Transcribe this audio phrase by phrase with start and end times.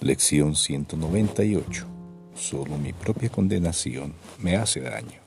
[0.00, 1.86] Lección 198.
[2.34, 5.20] Solo mi propia condenación me hace daño.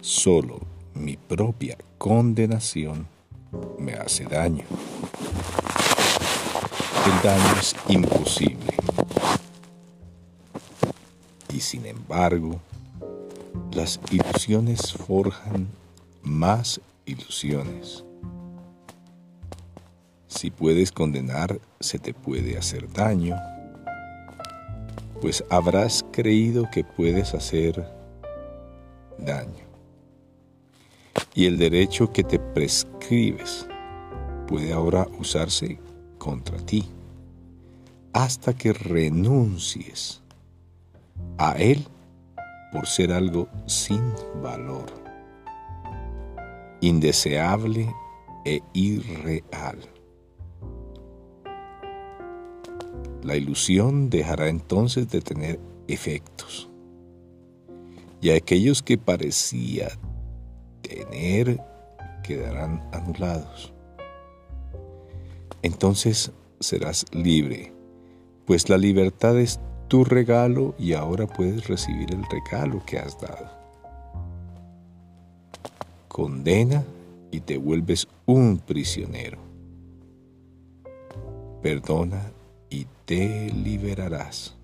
[0.00, 0.60] Solo
[0.94, 3.06] mi propia condenación
[3.78, 4.64] me hace daño.
[7.04, 8.72] El daño es imposible.
[11.52, 12.60] Y sin embargo,
[13.72, 15.66] las ilusiones forjan
[16.22, 18.04] más ilusiones.
[20.42, 23.36] Si puedes condenar, se te puede hacer daño,
[25.20, 27.88] pues habrás creído que puedes hacer
[29.18, 29.64] daño.
[31.32, 33.68] Y el derecho que te prescribes
[34.48, 35.78] puede ahora usarse
[36.18, 36.88] contra ti,
[38.12, 40.22] hasta que renuncies
[41.38, 41.86] a él
[42.72, 44.02] por ser algo sin
[44.42, 44.86] valor,
[46.80, 47.94] indeseable
[48.44, 49.91] e irreal.
[53.22, 56.68] La ilusión dejará entonces de tener efectos.
[58.20, 59.88] Y aquellos que parecía
[60.82, 61.60] tener
[62.22, 63.72] quedarán anulados.
[65.62, 67.72] Entonces serás libre,
[68.46, 73.50] pues la libertad es tu regalo y ahora puedes recibir el regalo que has dado.
[76.08, 76.82] Condena
[77.30, 79.38] y te vuelves un prisionero.
[81.62, 82.32] Perdona
[82.72, 84.56] y te liberarás.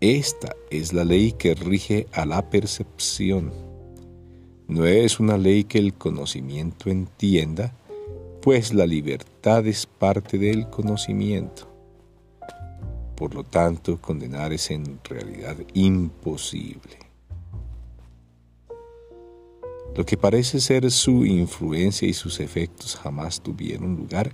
[0.00, 3.52] Esta es la ley que rige a la percepción.
[4.68, 7.72] No es una ley que el conocimiento entienda,
[8.42, 11.66] pues la libertad es parte del conocimiento.
[13.16, 17.05] Por lo tanto, condenar es en realidad imposible.
[19.96, 24.30] Lo que parece ser su influencia y sus efectos jamás tuvieron lugar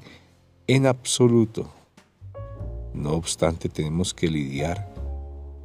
[0.66, 1.72] en absoluto.
[2.92, 4.92] No obstante, tenemos que lidiar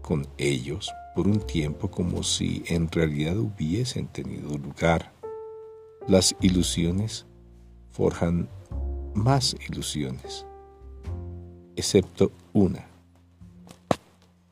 [0.03, 5.11] con ellos por un tiempo como si en realidad hubiesen tenido lugar.
[6.07, 7.25] Las ilusiones
[7.89, 8.47] forjan
[9.15, 10.45] más ilusiones,
[11.75, 12.85] excepto una,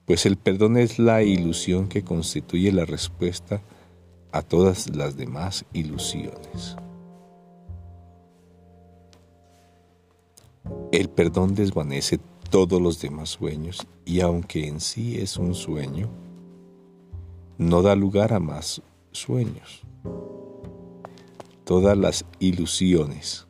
[0.06, 3.62] pues el perdón es la ilusión que constituye la respuesta
[4.36, 6.76] a todas las demás ilusiones.
[10.92, 12.20] El perdón desvanece
[12.50, 16.10] todos los demás sueños y aunque en sí es un sueño,
[17.58, 18.82] no da lugar a más
[19.14, 19.84] sueños.
[21.64, 23.48] Todas las ilusiones,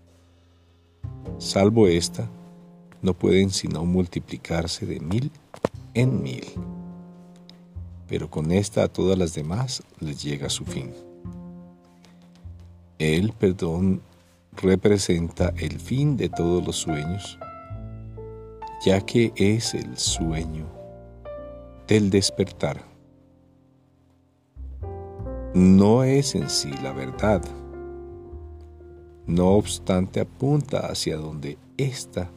[1.40, 2.29] salvo esta,
[3.02, 5.31] no pueden sino multiplicarse de mil
[5.96, 6.46] en mil
[8.08, 10.94] pero con esta a todas las demás les llega su fin.
[13.00, 14.02] El perdón
[14.54, 17.38] representa el fin de todos los sueños,
[18.86, 20.66] ya que es el sueño
[21.88, 22.82] del despertar.
[25.54, 27.42] No es en sí la verdad,
[29.28, 32.30] no obstante apunta hacia donde ésta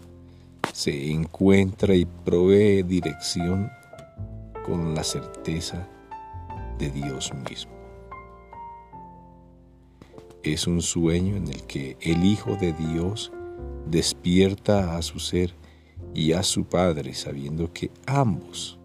[0.72, 3.70] se encuentra y provee dirección
[4.68, 5.88] con la certeza
[6.78, 7.72] de Dios mismo.
[10.42, 13.32] Es un sueño en el que el Hijo de Dios
[13.86, 15.54] despierta a su ser
[16.14, 18.78] y a su Padre sabiendo que ambos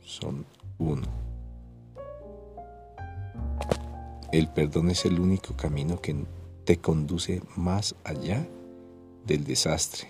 [0.00, 0.46] son
[0.78, 1.08] uno.
[4.30, 6.14] El perdón es el único camino que
[6.64, 8.46] te conduce más allá
[9.26, 10.08] del desastre,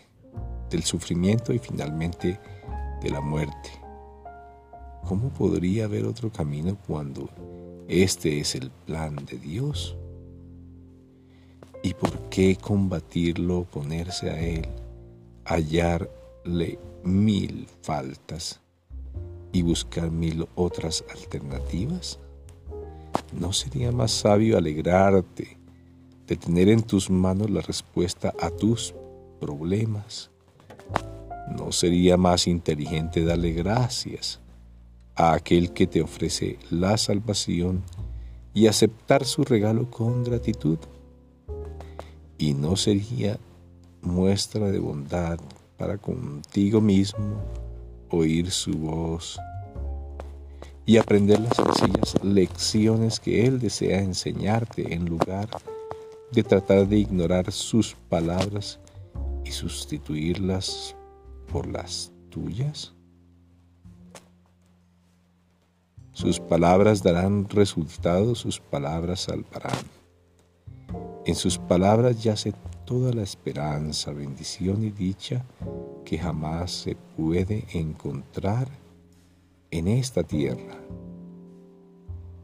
[0.71, 2.39] del sufrimiento y finalmente
[3.03, 3.82] de la muerte
[5.07, 7.29] ¿Cómo podría haber otro camino cuando
[7.89, 9.97] este es el plan de Dios?
[11.83, 14.69] ¿Y por qué combatirlo, oponerse a Él,
[15.45, 18.61] hallarle mil faltas
[19.53, 22.21] y buscar mil otras alternativas?
[23.39, 25.59] ¿No sería más sabio alegrarte
[26.29, 28.95] de tener en tus manos la respuesta a tus
[29.41, 30.31] problemas?
[31.59, 34.42] ¿No sería más inteligente darle gracias
[35.15, 37.83] a aquel que te ofrece la salvación
[38.55, 40.79] y aceptar su regalo con gratitud.
[42.39, 43.39] Y no sería
[44.01, 45.39] muestra de bondad
[45.77, 47.41] para contigo mismo
[48.11, 49.39] oír su voz
[50.85, 55.49] y aprender las sencillas lecciones que Él desea enseñarte en lugar
[56.33, 58.81] de tratar de ignorar sus palabras
[59.45, 60.97] y sustituirlas
[61.51, 62.95] por las tuyas?
[66.23, 69.85] Sus palabras darán resultados, sus palabras salvarán.
[71.27, 72.55] En sus palabras yace
[72.85, 75.45] toda la esperanza, bendición y dicha
[76.05, 78.69] que jamás se puede encontrar
[79.73, 80.79] en esta tierra.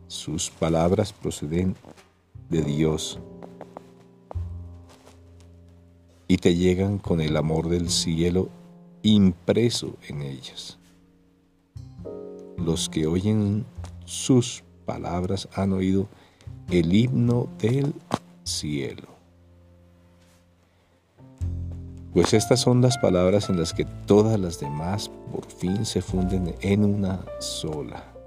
[0.08, 1.76] Sus palabras proceden
[2.50, 3.20] de Dios
[6.26, 8.48] y te llegan con el amor del cielo
[9.02, 10.81] impreso en ellas.
[12.58, 13.64] Los que oyen
[14.05, 16.08] sus palabras han oído
[16.70, 17.94] el himno del
[18.44, 19.08] cielo.
[22.12, 26.55] Pues estas son las palabras en las que todas las demás por fin se funden
[26.60, 28.18] en una sola.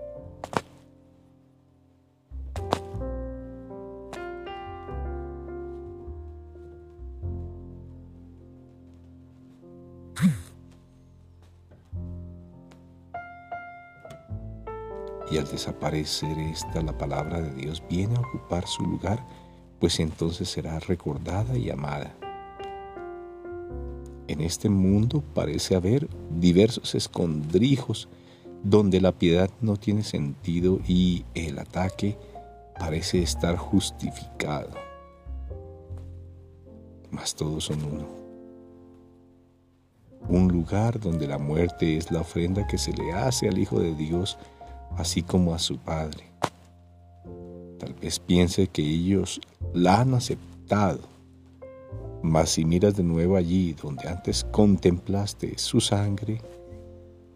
[15.62, 19.24] Desaparecer esta, la palabra de Dios viene a ocupar su lugar,
[19.80, 22.16] pues entonces será recordada y amada.
[24.28, 28.08] En este mundo parece haber diversos escondrijos
[28.64, 32.18] donde la piedad no tiene sentido y el ataque
[32.80, 34.72] parece estar justificado.
[37.12, 38.08] Mas todos son uno.
[40.28, 43.94] Un lugar donde la muerte es la ofrenda que se le hace al Hijo de
[43.94, 44.40] Dios,
[44.98, 46.26] así como a su Padre.
[47.80, 49.42] Tal vez piense que ellos
[49.74, 51.12] la han aceptado
[52.22, 56.40] mas si miras de nuevo allí donde antes contemplaste su sangre,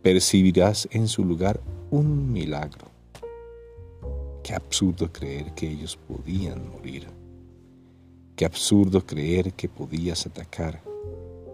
[0.02, 1.60] percibirás en su lugar
[1.90, 2.86] un milagro.
[4.44, 7.08] Qué absurdo creer que ellos podían morir.
[8.36, 10.82] Qué absurdo creer que podías atacar.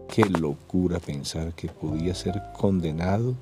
[0.09, 3.35] Qué locura pensar que podías ser condenado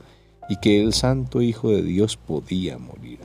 [0.49, 3.19] y que el Santo Hijo de Dios podía morir.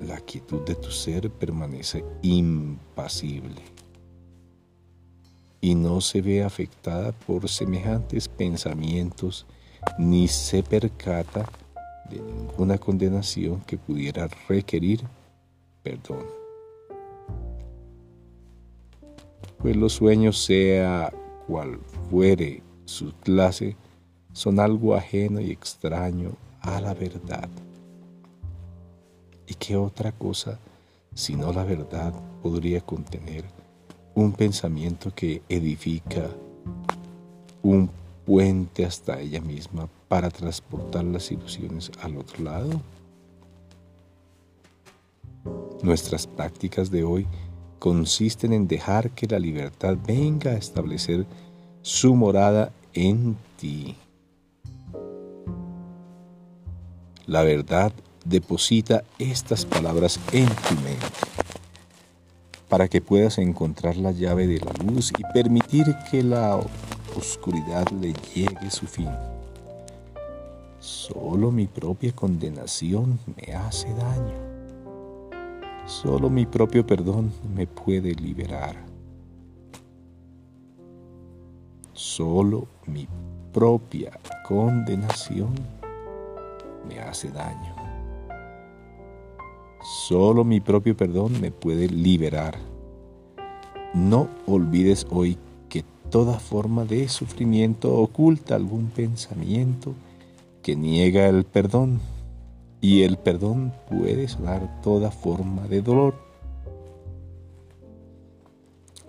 [0.00, 3.60] la quietud de tu ser permanece impasible
[5.60, 9.44] y no se ve afectada por semejantes pensamientos
[9.98, 11.50] ni se percata
[12.08, 15.02] de ninguna condenación que pudiera requerir
[15.82, 16.26] perdón.
[19.58, 21.12] Pues los sueños, sea
[21.48, 21.80] cual
[22.10, 23.76] fuere su clase,
[24.32, 26.32] son algo ajeno y extraño
[26.62, 27.48] a la verdad.
[29.46, 30.58] ¿Y qué otra cosa,
[31.14, 33.44] sino la verdad, podría contener
[34.14, 36.30] un pensamiento que edifica
[37.62, 37.90] un
[38.24, 42.80] puente hasta ella misma para transportar las ilusiones al otro lado?
[45.82, 47.26] Nuestras prácticas de hoy
[47.78, 51.26] consisten en dejar que la libertad venga a establecer
[51.82, 53.94] su morada en ti.
[57.26, 57.92] La verdad
[58.24, 61.06] deposita estas palabras en tu mente
[62.68, 66.60] para que puedas encontrar la llave de la luz y permitir que la
[67.16, 69.08] oscuridad le llegue su fin.
[70.80, 74.34] Solo mi propia condenación me hace daño.
[75.86, 78.87] Solo mi propio perdón me puede liberar.
[81.98, 83.08] Solo mi
[83.52, 85.52] propia condenación
[86.88, 87.74] me hace daño.
[90.06, 92.56] Solo mi propio perdón me puede liberar.
[93.94, 95.38] No olvides hoy
[95.68, 99.92] que toda forma de sufrimiento oculta algún pensamiento
[100.62, 102.00] que niega el perdón
[102.80, 106.27] y el perdón puede sanar toda forma de dolor.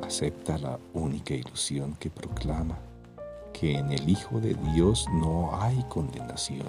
[0.10, 2.80] Acepta la única ilusión que proclama
[3.54, 6.68] que en el Hijo de Dios no hay condenación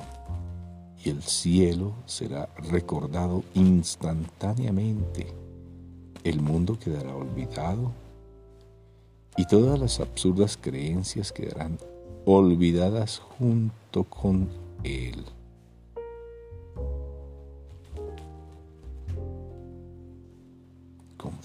[1.02, 5.32] y el cielo será recordado instantáneamente.
[6.22, 7.92] El mundo quedará olvidado
[9.38, 11.78] y todas las absurdas creencias quedarán
[12.26, 14.50] olvidadas junto con
[14.84, 15.24] él.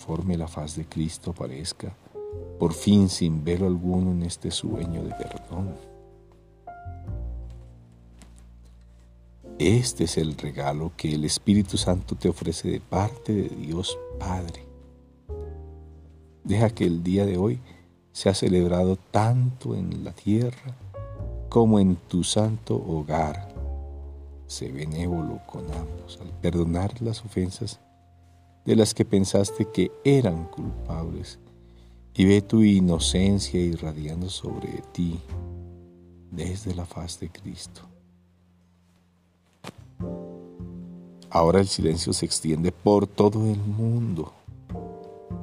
[0.06, 1.92] Conforme la faz de Cristo aparezca,
[2.60, 5.74] por fin sin velo alguno en este sueño de perdón
[9.58, 14.68] Este es el regalo que el Espíritu Santo te ofrece de parte de Dios Padre.
[16.44, 17.60] Deja que el día de hoy
[18.12, 20.76] sea celebrado tanto en la tierra
[21.50, 23.56] como en tu santo hogar.
[24.46, 27.80] Sé benévolo con ambos al perdonar las ofensas
[28.66, 31.40] de las que pensaste que eran culpables
[32.16, 35.20] y ve tu inocencia irradiando sobre ti
[36.32, 37.82] desde la faz de Cristo.
[41.30, 44.32] Ahora el silencio se extiende por todo el mundo.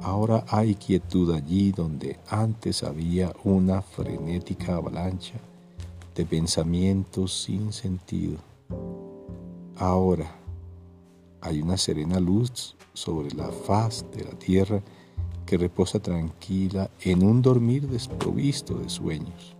[0.01, 5.35] Ahora hay quietud allí donde antes había una frenética avalancha
[6.15, 8.37] de pensamientos sin sentido.
[9.77, 10.42] Ahora
[11.43, 14.81] hay una serena luz sobre la faz de la tierra
[15.45, 19.53] que reposa tranquila en un dormir desprovisto de sueños.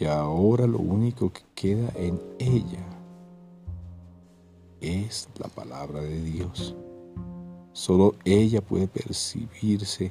[0.00, 2.84] Y ahora lo único que queda en ella
[4.80, 6.74] es la palabra de Dios.
[7.72, 10.10] Solo ella puede percibirse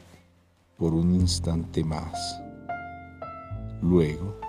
[0.77, 2.17] por un instante más.
[3.81, 4.39] Luego,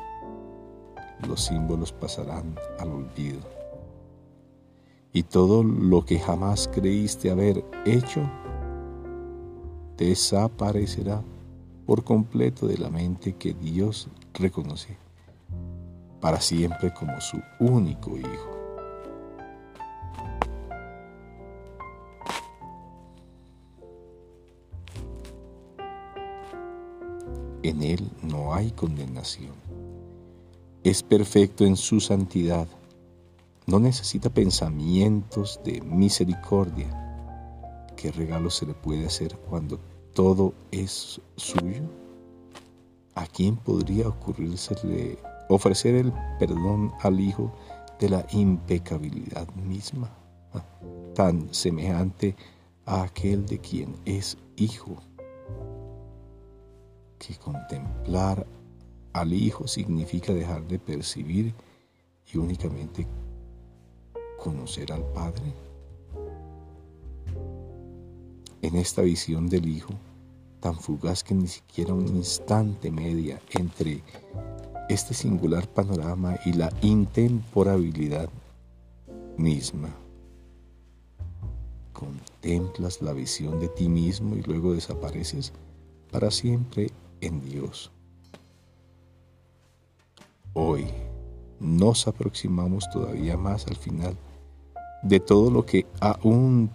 [1.26, 3.59] los símbolos pasarán al olvido.
[5.12, 8.20] Y todo lo que jamás creíste haber hecho
[9.96, 11.22] desaparecerá
[11.84, 14.96] por completo de la mente que Dios reconoce
[16.20, 18.60] para siempre como su único Hijo.
[27.62, 29.52] En Él no hay condenación.
[30.82, 32.66] Es perfecto en su santidad.
[33.70, 36.88] No necesita pensamientos de misericordia.
[37.96, 39.78] ¿Qué regalo se le puede hacer cuando
[40.12, 41.84] todo es suyo?
[43.14, 47.54] ¿A quién podría ocurrírsele ofrecer el perdón al Hijo
[48.00, 50.10] de la impecabilidad misma,
[50.52, 50.64] ah,
[51.14, 52.34] tan semejante
[52.86, 54.96] a aquel de quien es Hijo?
[57.20, 58.44] que contemplar
[59.12, 61.54] al Hijo significa dejar de percibir
[62.32, 63.06] y únicamente
[64.40, 65.54] conocer al Padre.
[68.62, 69.94] En esta visión del Hijo,
[70.60, 74.02] tan fugaz que ni siquiera un instante media entre
[74.88, 78.28] este singular panorama y la intemporabilidad
[79.36, 79.88] misma.
[81.92, 85.52] Contemplas la visión de ti mismo y luego desapareces
[86.10, 87.92] para siempre en Dios.
[90.54, 90.86] Hoy
[91.60, 94.16] nos aproximamos todavía más al final
[95.02, 96.70] de todo lo que aún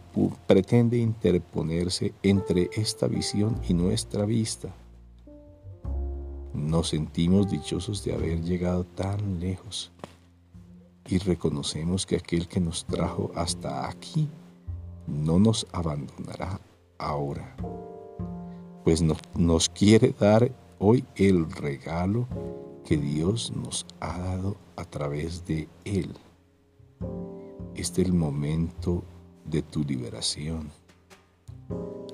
[0.47, 4.73] pretende interponerse entre esta visión y nuestra vista.
[6.53, 9.91] Nos sentimos dichosos de haber llegado tan lejos
[11.07, 14.27] y reconocemos que aquel que nos trajo hasta aquí
[15.07, 16.59] no nos abandonará
[16.97, 17.55] ahora
[18.85, 22.27] pues nos, quiere dar hoy el regalo
[22.85, 26.13] que Dios nos ha dado a través de Él.
[27.75, 29.03] Este es el momento
[29.43, 30.71] de tu liberación.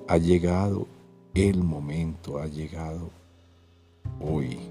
[0.07, 0.87] Ha llegado
[1.35, 3.11] el momento, ha llegado
[4.19, 4.70] hoy.